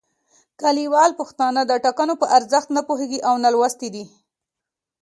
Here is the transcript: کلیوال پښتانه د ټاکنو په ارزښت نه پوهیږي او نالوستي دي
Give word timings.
کلیوال 0.61 1.11
پښتانه 1.19 1.61
د 1.65 1.71
ټاکنو 1.85 2.13
په 2.21 2.25
ارزښت 2.37 2.69
نه 2.77 2.81
پوهیږي 2.87 3.19
او 3.27 3.33
نالوستي 3.43 3.89
دي 3.95 4.05